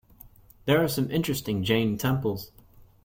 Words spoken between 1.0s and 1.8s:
some interesting